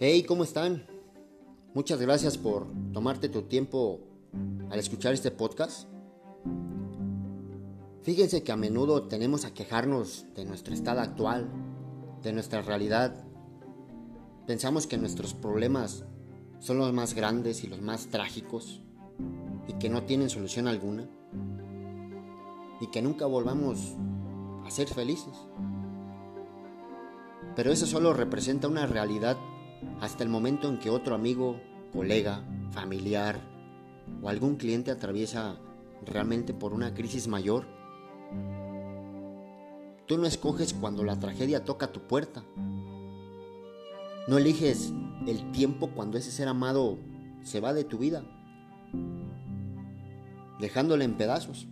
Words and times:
Hey, 0.00 0.24
¿cómo 0.24 0.42
están? 0.42 0.84
Muchas 1.72 2.00
gracias 2.00 2.36
por 2.36 2.66
tomarte 2.92 3.28
tu 3.28 3.42
tiempo 3.42 4.00
al 4.68 4.80
escuchar 4.80 5.14
este 5.14 5.30
podcast. 5.30 5.88
Fíjense 8.02 8.42
que 8.42 8.50
a 8.50 8.56
menudo 8.56 9.04
tenemos 9.04 9.44
a 9.44 9.54
quejarnos 9.54 10.26
de 10.34 10.46
nuestro 10.46 10.74
estado 10.74 11.00
actual, 11.00 11.48
de 12.24 12.32
nuestra 12.32 12.60
realidad. 12.60 13.24
Pensamos 14.48 14.88
que 14.88 14.98
nuestros 14.98 15.32
problemas 15.32 16.04
son 16.58 16.78
los 16.78 16.92
más 16.92 17.14
grandes 17.14 17.62
y 17.62 17.68
los 17.68 17.80
más 17.80 18.08
trágicos 18.08 18.82
y 19.68 19.74
que 19.74 19.90
no 19.90 20.02
tienen 20.02 20.28
solución 20.28 20.66
alguna 20.66 21.08
y 22.80 22.88
que 22.88 23.00
nunca 23.00 23.26
volvamos 23.26 23.94
a 24.66 24.70
ser 24.72 24.88
felices. 24.88 25.36
Pero 27.54 27.70
eso 27.70 27.86
solo 27.86 28.12
representa 28.12 28.66
una 28.66 28.86
realidad 28.86 29.36
hasta 30.00 30.22
el 30.22 30.28
momento 30.28 30.68
en 30.68 30.78
que 30.78 30.90
otro 30.90 31.14
amigo, 31.14 31.60
colega, 31.92 32.42
familiar 32.70 33.40
o 34.22 34.28
algún 34.28 34.56
cliente 34.56 34.90
atraviesa 34.90 35.56
realmente 36.04 36.52
por 36.52 36.72
una 36.72 36.94
crisis 36.94 37.28
mayor. 37.28 37.66
Tú 40.06 40.18
no 40.18 40.26
escoges 40.26 40.74
cuando 40.74 41.04
la 41.04 41.18
tragedia 41.18 41.64
toca 41.64 41.92
tu 41.92 42.00
puerta. 42.00 42.44
No 44.28 44.38
eliges 44.38 44.92
el 45.26 45.50
tiempo 45.52 45.90
cuando 45.94 46.18
ese 46.18 46.30
ser 46.30 46.48
amado 46.48 46.98
se 47.42 47.60
va 47.60 47.72
de 47.72 47.84
tu 47.84 47.98
vida, 47.98 48.22
dejándole 50.60 51.04
en 51.04 51.16
pedazos. 51.16 51.68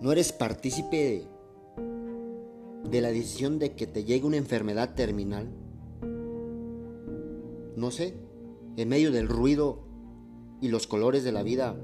No 0.00 0.12
eres 0.12 0.32
partícipe 0.32 1.26
de 2.90 3.00
la 3.00 3.08
decisión 3.08 3.58
de 3.58 3.74
que 3.74 3.86
te 3.86 4.04
llegue 4.04 4.26
una 4.26 4.36
enfermedad 4.36 4.94
terminal? 4.94 5.48
No 7.76 7.90
sé, 7.90 8.14
en 8.76 8.88
medio 8.88 9.10
del 9.10 9.28
ruido 9.28 9.80
y 10.60 10.68
los 10.68 10.86
colores 10.86 11.24
de 11.24 11.32
la 11.32 11.42
vida, 11.42 11.76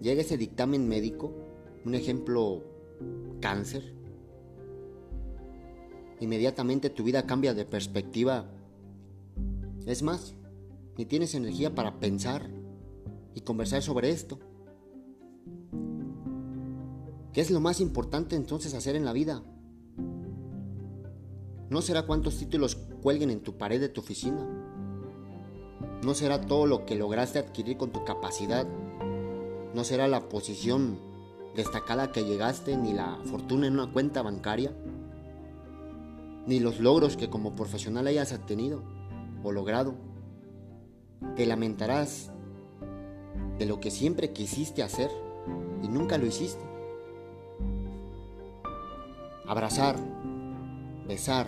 llega 0.00 0.20
ese 0.20 0.36
dictamen 0.36 0.88
médico, 0.88 1.32
un 1.84 1.94
ejemplo, 1.94 2.62
cáncer. 3.40 3.94
Inmediatamente 6.20 6.90
tu 6.90 7.04
vida 7.04 7.26
cambia 7.26 7.54
de 7.54 7.64
perspectiva. 7.64 8.50
Es 9.86 10.02
más, 10.02 10.34
ni 10.96 11.04
tienes 11.04 11.34
energía 11.34 11.74
para 11.74 11.98
pensar 12.00 12.50
y 13.34 13.42
conversar 13.42 13.82
sobre 13.82 14.10
esto. 14.10 14.38
¿Qué 17.32 17.42
es 17.42 17.50
lo 17.50 17.60
más 17.60 17.80
importante 17.80 18.34
entonces 18.34 18.72
hacer 18.72 18.96
en 18.96 19.04
la 19.04 19.12
vida? 19.12 19.42
No 21.68 21.82
será 21.82 22.02
cuántos 22.02 22.36
títulos 22.38 22.76
cuelguen 23.02 23.30
en 23.30 23.40
tu 23.40 23.56
pared 23.56 23.80
de 23.80 23.88
tu 23.88 24.00
oficina. 24.00 24.46
No 26.02 26.14
será 26.14 26.40
todo 26.40 26.66
lo 26.66 26.86
que 26.86 26.94
lograste 26.94 27.38
adquirir 27.38 27.76
con 27.76 27.90
tu 27.90 28.04
capacidad. 28.04 28.66
No 29.74 29.82
será 29.82 30.06
la 30.06 30.28
posición 30.28 30.98
destacada 31.56 32.12
que 32.12 32.24
llegaste, 32.24 32.76
ni 32.76 32.92
la 32.92 33.18
fortuna 33.24 33.66
en 33.66 33.74
una 33.74 33.92
cuenta 33.92 34.22
bancaria, 34.22 34.72
ni 36.46 36.60
los 36.60 36.78
logros 36.78 37.16
que 37.16 37.28
como 37.30 37.56
profesional 37.56 38.06
hayas 38.06 38.38
tenido 38.46 38.82
o 39.42 39.50
logrado. 39.50 39.94
Te 41.34 41.46
lamentarás 41.46 42.30
de 43.58 43.66
lo 43.66 43.80
que 43.80 43.90
siempre 43.90 44.32
quisiste 44.32 44.82
hacer 44.82 45.10
y 45.82 45.88
nunca 45.88 46.18
lo 46.18 46.26
hiciste. 46.26 46.62
Abrazar, 49.46 49.96
besar, 51.06 51.46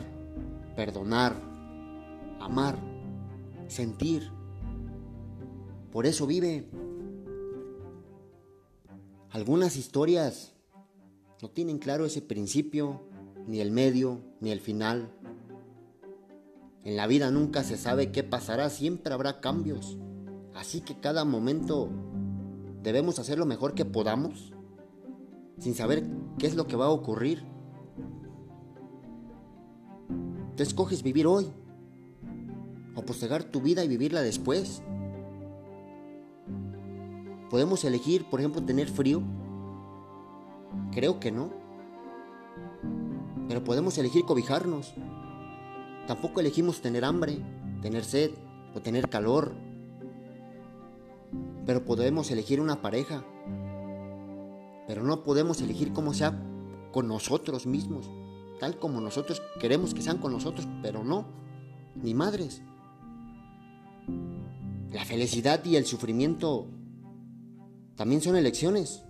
perdonar, 0.77 1.35
amar, 2.41 2.79
sentir. 3.69 4.31
Por 5.93 6.07
eso 6.07 6.27
vive. 6.27 6.69
Algunas 9.31 9.77
historias 9.77 10.55
no 11.43 11.51
tienen 11.51 11.79
claro 11.79 12.07
ese 12.07 12.23
principio, 12.23 13.03
ni 13.47 13.61
el 13.61 13.71
medio, 13.71 14.21
ni 14.41 14.51
el 14.51 14.61
final. 14.61 15.13
En 16.85 16.97
la 16.97 17.07
vida 17.07 17.31
nunca 17.31 17.63
se 17.65 17.77
sabe 17.77 18.11
qué 18.11 18.25
pasará, 18.25 18.71
siempre 18.71 19.13
habrá 19.13 19.41
cambios. 19.41 19.99
Así 20.55 20.81
que 20.81 20.99
cada 20.99 21.25
momento 21.25 21.91
debemos 22.83 23.19
hacer 23.19 23.39
lo 23.39 23.47
mejor 23.47 23.75
que 23.75 23.85
podamos, 23.85 24.53
sin 25.59 25.75
saber 25.75 26.07
qué 26.39 26.47
es 26.47 26.57
lo 26.57 26.67
que 26.67 26.77
va 26.77 26.87
a 26.87 26.91
ocurrir. 26.91 27.45
Tú 30.59 30.65
escoges 30.65 31.05
vivir 31.05 31.25
hoy 31.29 31.47
o 32.97 33.03
postergar 33.03 33.45
tu 33.45 33.61
vida 33.61 33.85
y 33.85 33.89
vivirla 33.89 34.23
después. 34.23 34.83
¿Podemos 37.49 37.85
elegir, 37.85 38.25
por 38.25 38.41
ejemplo, 38.41 38.65
tener 38.65 38.89
frío? 38.89 39.23
Creo 40.91 41.21
que 41.21 41.31
no. 41.31 41.53
Pero 43.47 43.63
podemos 43.63 43.97
elegir 43.99 44.25
cobijarnos. 44.25 44.95
Tampoco 46.09 46.41
elegimos 46.41 46.81
tener 46.81 47.05
hambre, 47.05 47.39
tener 47.81 48.05
sed 48.05 48.33
o 48.75 48.81
tener 48.81 49.09
calor. 49.09 49.53
Pero 51.67 51.85
podemos 51.85 52.33
elegir 52.33 52.61
una 52.61 52.83
pareja. 52.83 53.25
Pero 54.89 55.05
no 55.05 55.23
podemos 55.23 55.61
elegir 55.61 55.93
cómo 55.93 56.13
sea 56.15 56.37
con 56.91 57.07
nosotros 57.07 57.65
mismos 57.65 58.11
tal 58.59 58.79
como 58.79 59.01
nosotros 59.01 59.43
queremos 59.61 59.95
que 59.95 60.03
sean 60.03 60.19
con 60.19 60.33
nosotros, 60.33 60.67
pero 60.83 61.05
no, 61.05 61.27
ni 62.03 62.15
madres. 62.15 62.63
La 64.93 65.05
felicidad 65.05 65.65
y 65.65 65.77
el 65.77 65.85
sufrimiento 65.85 66.67
también 67.97 68.21
son 68.21 68.37
elecciones. 68.37 69.05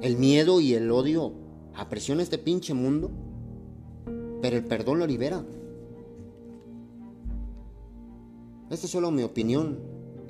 El 0.00 0.16
miedo 0.16 0.60
y 0.60 0.74
el 0.74 0.90
odio 0.90 1.32
apresiona 1.74 2.22
este 2.22 2.38
pinche 2.38 2.74
mundo, 2.74 3.10
pero 4.40 4.56
el 4.56 4.64
perdón 4.64 5.00
lo 5.00 5.06
libera. 5.06 5.44
Esta 8.70 8.86
es 8.86 8.92
solo 8.92 9.10
mi 9.10 9.22
opinión, 9.22 9.78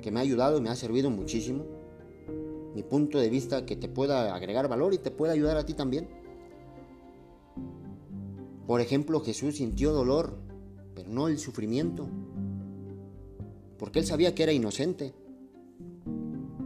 que 0.01 0.11
me 0.11 0.19
ha 0.19 0.23
ayudado 0.23 0.57
y 0.57 0.61
me 0.61 0.69
ha 0.69 0.75
servido 0.75 1.09
muchísimo. 1.09 1.65
Mi 2.73 2.83
punto 2.83 3.19
de 3.19 3.29
vista 3.29 3.65
que 3.65 3.75
te 3.75 3.89
pueda 3.89 4.33
agregar 4.33 4.67
valor 4.67 4.93
y 4.93 4.97
te 4.97 5.11
pueda 5.11 5.33
ayudar 5.33 5.57
a 5.57 5.65
ti 5.65 5.73
también. 5.73 6.07
Por 8.69 8.81
ejemplo, 8.81 9.19
Jesús 9.21 9.55
sintió 9.55 9.93
dolor, 9.93 10.37
pero 10.93 11.09
no 11.09 11.27
el 11.27 11.39
sufrimiento, 11.39 12.07
porque 13.79 13.97
él 13.97 14.05
sabía 14.05 14.35
que 14.35 14.43
era 14.43 14.51
inocente 14.51 15.15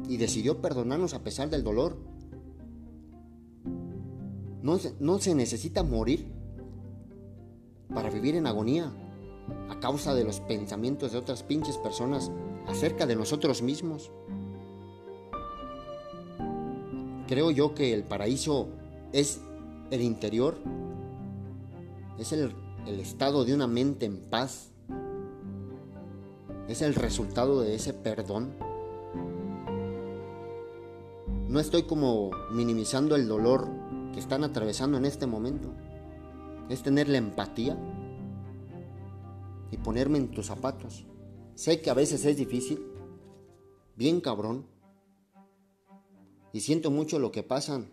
y 0.09 0.17
decidió 0.17 0.61
perdonarnos 0.61 1.13
a 1.13 1.23
pesar 1.23 1.49
del 1.49 1.63
dolor. 1.63 1.95
No, 4.61 4.77
no 4.99 5.19
se 5.19 5.33
necesita 5.33 5.83
morir 5.83 6.27
para 7.93 8.09
vivir 8.09 8.35
en 8.35 8.47
agonía 8.47 8.91
a 9.69 9.79
causa 9.79 10.13
de 10.13 10.25
los 10.25 10.41
pensamientos 10.41 11.13
de 11.13 11.19
otras 11.19 11.41
pinches 11.41 11.77
personas 11.77 12.33
acerca 12.67 13.05
de 13.05 13.15
nosotros 13.15 13.61
mismos. 13.61 14.11
Creo 17.29 17.49
yo 17.49 17.73
que 17.73 17.93
el 17.93 18.03
paraíso 18.03 18.67
es 19.13 19.39
el 19.89 20.01
interior 20.01 20.57
es 22.17 22.31
el, 22.31 22.55
estado 22.85 23.45
de 23.45 23.53
una 23.53 23.67
mente 23.67 24.05
en 24.05 24.17
paz, 24.29 24.71
es 26.67 26.81
el 26.81 26.95
resultado 26.95 27.61
de 27.61 27.75
ese 27.75 27.93
perdón. 27.93 28.55
No 31.47 31.59
estoy 31.59 31.83
como 31.83 32.31
minimizando 32.51 33.15
el 33.15 33.27
dolor 33.27 33.67
que 34.13 34.19
están 34.19 34.43
atravesando 34.43 34.97
en 34.97 35.05
este 35.05 35.27
momento. 35.27 35.73
Es 36.69 36.81
tener 36.81 37.09
la 37.09 37.17
empatía 37.17 37.77
y 39.71 39.77
ponerme 39.77 40.17
en 40.17 40.31
tus 40.31 40.47
zapatos. 40.47 41.05
Sé 41.55 41.81
que 41.81 41.89
a 41.89 41.93
veces 41.93 42.25
es 42.25 42.37
difícil, 42.37 42.81
bien 43.95 44.21
cabrón, 44.21 44.65
y 46.53 46.61
siento 46.61 46.91
mucho 46.91 47.19
lo 47.19 47.31
que 47.31 47.43
pasan 47.43 47.91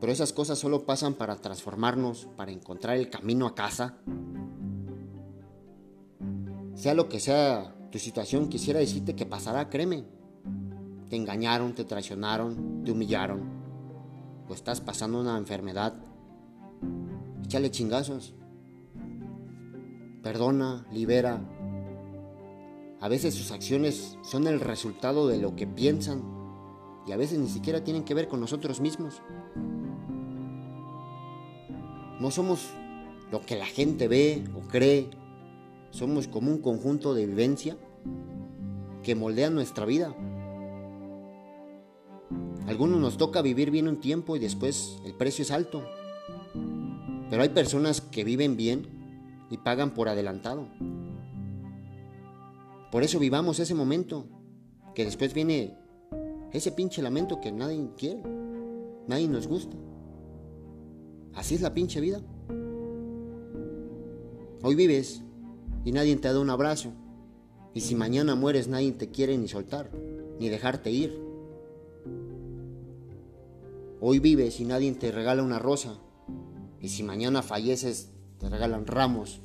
pero 0.00 0.12
esas 0.12 0.32
cosas 0.32 0.58
solo 0.58 0.86
pasan 0.86 1.14
para 1.14 1.36
transformarnos, 1.36 2.26
para 2.36 2.50
encontrar 2.50 2.96
el 2.96 3.10
camino 3.10 3.46
a 3.46 3.54
casa. 3.54 3.98
Sea 6.74 6.94
lo 6.94 7.10
que 7.10 7.20
sea 7.20 7.76
tu 7.92 7.98
situación, 7.98 8.48
quisiera 8.48 8.80
decirte 8.80 9.14
que 9.14 9.26
pasará, 9.26 9.68
créeme. 9.68 10.04
Te 11.10 11.16
engañaron, 11.16 11.74
te 11.74 11.84
traicionaron, 11.84 12.82
te 12.84 12.92
humillaron, 12.92 13.42
o 14.48 14.54
estás 14.54 14.80
pasando 14.80 15.20
una 15.20 15.36
enfermedad. 15.36 15.94
Échale 17.44 17.70
chingazos. 17.70 18.34
Perdona, 20.22 20.86
libera. 20.92 21.42
A 23.00 23.08
veces 23.08 23.34
sus 23.34 23.50
acciones 23.50 24.16
son 24.22 24.46
el 24.46 24.60
resultado 24.60 25.26
de 25.26 25.38
lo 25.38 25.56
que 25.56 25.66
piensan 25.66 26.22
y 27.06 27.12
a 27.12 27.16
veces 27.16 27.38
ni 27.38 27.48
siquiera 27.48 27.82
tienen 27.82 28.04
que 28.04 28.14
ver 28.14 28.28
con 28.28 28.40
nosotros 28.40 28.80
mismos. 28.80 29.22
No 32.20 32.30
somos 32.30 32.68
lo 33.32 33.40
que 33.40 33.56
la 33.56 33.66
gente 33.66 34.06
ve 34.06 34.44
o 34.54 34.68
cree. 34.68 35.08
Somos 35.90 36.28
como 36.28 36.50
un 36.50 36.58
conjunto 36.58 37.14
de 37.14 37.26
vivencia 37.26 37.76
que 39.02 39.14
moldean 39.14 39.54
nuestra 39.54 39.86
vida. 39.86 40.14
algunos 42.66 43.00
nos 43.00 43.16
toca 43.16 43.42
vivir 43.42 43.72
bien 43.72 43.88
un 43.88 43.98
tiempo 43.98 44.36
y 44.36 44.38
después 44.38 45.00
el 45.04 45.14
precio 45.14 45.42
es 45.42 45.50
alto. 45.50 45.82
Pero 47.30 47.42
hay 47.42 47.48
personas 47.48 48.00
que 48.00 48.22
viven 48.22 48.56
bien 48.56 48.86
y 49.50 49.56
pagan 49.56 49.92
por 49.94 50.08
adelantado. 50.08 50.68
Por 52.92 53.02
eso 53.02 53.18
vivamos 53.18 53.58
ese 53.58 53.74
momento, 53.74 54.26
que 54.94 55.04
después 55.04 55.32
viene 55.32 55.76
ese 56.52 56.72
pinche 56.72 57.02
lamento 57.02 57.40
que 57.40 57.50
nadie 57.50 57.90
quiere, 57.96 58.22
nadie 59.06 59.28
nos 59.28 59.46
gusta. 59.46 59.76
Así 61.34 61.54
es 61.54 61.60
la 61.60 61.74
pinche 61.74 62.00
vida. 62.00 62.20
Hoy 64.62 64.74
vives 64.74 65.22
y 65.84 65.92
nadie 65.92 66.16
te 66.16 66.32
da 66.32 66.38
un 66.38 66.50
abrazo. 66.50 66.92
Y 67.72 67.80
si 67.80 67.94
mañana 67.94 68.34
mueres 68.34 68.68
nadie 68.68 68.92
te 68.92 69.10
quiere 69.10 69.38
ni 69.38 69.48
soltar, 69.48 69.90
ni 70.38 70.48
dejarte 70.48 70.90
ir. 70.90 71.18
Hoy 74.00 74.18
vives 74.18 74.60
y 74.60 74.64
nadie 74.64 74.92
te 74.92 75.12
regala 75.12 75.42
una 75.42 75.58
rosa. 75.58 75.98
Y 76.80 76.88
si 76.88 77.02
mañana 77.02 77.42
falleces 77.42 78.10
te 78.38 78.48
regalan 78.48 78.86
ramos 78.86 79.40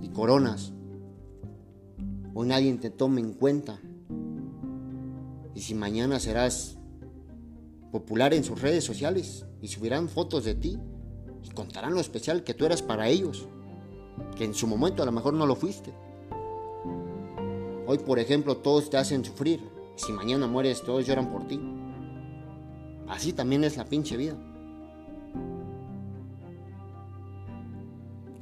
y 0.00 0.08
coronas. 0.10 0.72
Hoy 2.34 2.48
nadie 2.48 2.72
te 2.74 2.90
toma 2.90 3.20
en 3.20 3.34
cuenta. 3.34 3.80
Y 5.54 5.60
si 5.60 5.74
mañana 5.74 6.20
serás 6.20 6.78
popular 7.92 8.32
en 8.32 8.42
sus 8.42 8.60
redes 8.60 8.82
sociales 8.82 9.44
y 9.60 9.68
subirán 9.68 10.08
fotos 10.08 10.44
de 10.44 10.54
ti 10.54 10.78
y 11.44 11.50
contarán 11.50 11.92
lo 11.92 12.00
especial 12.00 12.42
que 12.42 12.54
tú 12.54 12.64
eras 12.64 12.82
para 12.82 13.08
ellos, 13.08 13.46
que 14.36 14.44
en 14.44 14.54
su 14.54 14.66
momento 14.66 15.02
a 15.02 15.06
lo 15.06 15.12
mejor 15.12 15.34
no 15.34 15.46
lo 15.46 15.54
fuiste. 15.54 15.92
Hoy, 17.86 17.98
por 17.98 18.18
ejemplo, 18.18 18.56
todos 18.56 18.88
te 18.88 18.96
hacen 18.96 19.24
sufrir. 19.24 19.60
Si 19.96 20.12
mañana 20.12 20.46
mueres, 20.46 20.82
todos 20.82 21.06
lloran 21.06 21.30
por 21.30 21.46
ti. 21.46 21.60
Así 23.08 23.34
también 23.34 23.62
es 23.62 23.76
la 23.76 23.84
pinche 23.84 24.16
vida. 24.16 24.36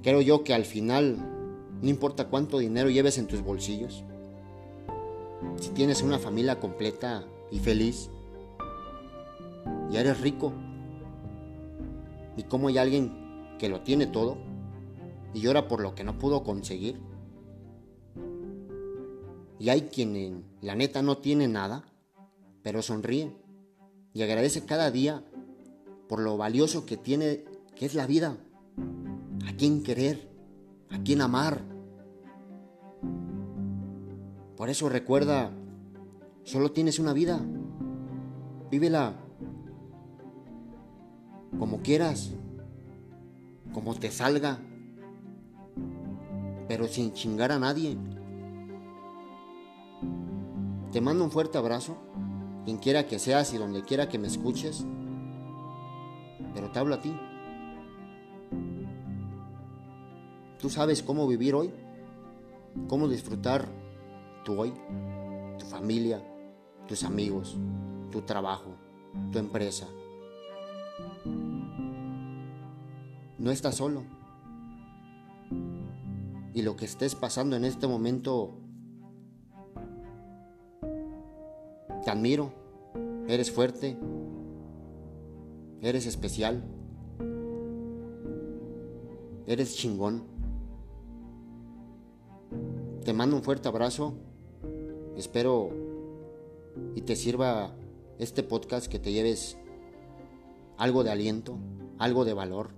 Creo 0.02 0.20
yo 0.20 0.44
que 0.44 0.54
al 0.54 0.64
final, 0.64 1.16
no 1.82 1.88
importa 1.88 2.28
cuánto 2.28 2.58
dinero 2.58 2.88
lleves 2.88 3.18
en 3.18 3.26
tus 3.26 3.42
bolsillos, 3.42 4.04
si 5.58 5.70
tienes 5.70 6.02
una 6.02 6.18
familia 6.18 6.60
completa 6.60 7.24
y 7.50 7.58
feliz, 7.58 8.10
ya 9.90 10.00
eres 10.00 10.20
rico. 10.20 10.52
Y 12.36 12.44
como 12.44 12.68
hay 12.68 12.78
alguien 12.78 13.56
que 13.58 13.68
lo 13.68 13.82
tiene 13.82 14.06
todo 14.06 14.38
y 15.34 15.40
llora 15.40 15.68
por 15.68 15.80
lo 15.80 15.94
que 15.94 16.04
no 16.04 16.18
pudo 16.18 16.42
conseguir. 16.42 17.00
Y 19.58 19.68
hay 19.68 19.82
quien 19.82 20.44
la 20.62 20.74
neta 20.74 21.02
no 21.02 21.18
tiene 21.18 21.46
nada, 21.46 21.84
pero 22.62 22.82
sonríe 22.82 23.36
y 24.14 24.22
agradece 24.22 24.64
cada 24.64 24.90
día 24.90 25.22
por 26.08 26.20
lo 26.20 26.36
valioso 26.36 26.86
que 26.86 26.96
tiene, 26.96 27.44
que 27.76 27.86
es 27.86 27.94
la 27.94 28.06
vida. 28.06 28.36
A 29.46 29.52
quién 29.56 29.82
querer, 29.82 30.30
a 30.90 31.02
quién 31.02 31.20
amar. 31.20 31.62
Por 34.56 34.70
eso 34.70 34.88
recuerda, 34.88 35.52
solo 36.42 36.72
tienes 36.72 36.98
una 36.98 37.12
vida. 37.12 37.40
Vívela 38.70 39.14
como 41.58 41.80
quieras, 41.82 42.32
como 43.72 43.94
te 43.94 44.10
salga, 44.10 44.58
pero 46.68 46.86
sin 46.86 47.12
chingar 47.12 47.52
a 47.52 47.58
nadie. 47.58 47.96
Te 50.92 51.00
mando 51.00 51.24
un 51.24 51.30
fuerte 51.30 51.58
abrazo, 51.58 51.96
quien 52.64 52.78
quiera 52.78 53.06
que 53.06 53.18
seas 53.18 53.52
y 53.54 53.58
donde 53.58 53.82
quiera 53.82 54.08
que 54.08 54.18
me 54.18 54.28
escuches, 54.28 54.84
pero 56.54 56.70
te 56.70 56.78
hablo 56.78 56.94
a 56.94 57.00
ti. 57.00 57.14
Tú 60.58 60.68
sabes 60.68 61.02
cómo 61.02 61.26
vivir 61.26 61.54
hoy, 61.54 61.72
cómo 62.88 63.08
disfrutar 63.08 63.66
tu 64.44 64.60
hoy, 64.60 64.72
tu 65.58 65.66
familia, 65.66 66.22
tus 66.86 67.04
amigos, 67.04 67.56
tu 68.10 68.22
trabajo, 68.22 68.74
tu 69.32 69.38
empresa. 69.38 69.86
No 73.38 73.50
estás 73.50 73.76
solo. 73.76 74.04
Y 76.52 76.62
lo 76.62 76.76
que 76.76 76.84
estés 76.84 77.14
pasando 77.14 77.56
en 77.56 77.64
este 77.64 77.86
momento, 77.86 78.58
te 82.04 82.10
admiro. 82.10 82.52
Eres 83.28 83.50
fuerte. 83.50 83.96
Eres 85.80 86.06
especial. 86.06 86.62
Eres 89.46 89.76
chingón. 89.76 90.24
Te 93.04 93.12
mando 93.12 93.36
un 93.36 93.42
fuerte 93.42 93.68
abrazo. 93.68 94.14
Espero 95.16 95.70
y 96.94 97.02
te 97.02 97.16
sirva 97.16 97.74
este 98.18 98.42
podcast 98.42 98.86
que 98.86 98.98
te 98.98 99.12
lleves 99.12 99.56
algo 100.80 101.04
de 101.04 101.10
aliento, 101.10 101.58
algo 101.98 102.24
de 102.24 102.32
valor 102.32 102.70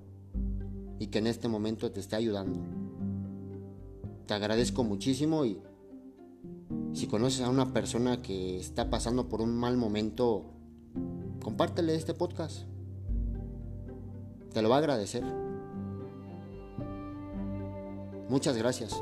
y 0.99 1.07
que 1.07 1.21
en 1.21 1.29
este 1.29 1.47
momento 1.47 1.93
te 1.93 2.01
esté 2.01 2.17
ayudando. 2.17 2.59
Te 4.27 4.35
agradezco 4.35 4.83
muchísimo 4.83 5.45
y 5.45 5.63
si 6.93 7.07
conoces 7.07 7.43
a 7.43 7.49
una 7.49 7.73
persona 7.73 8.21
que 8.21 8.59
está 8.59 8.91
pasando 8.91 9.29
por 9.29 9.41
un 9.41 9.57
mal 9.57 9.77
momento, 9.77 10.51
compártele 11.43 11.95
este 11.95 12.13
podcast. 12.13 12.67
Te 14.53 14.63
lo 14.63 14.69
va 14.69 14.77
a 14.77 14.79
agradecer. 14.81 15.23
Muchas 18.29 18.57
gracias. 18.57 19.01